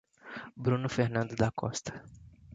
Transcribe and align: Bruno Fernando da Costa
Bruno 0.55 0.87
Fernando 0.89 1.35
da 1.35 1.51
Costa 1.51 1.93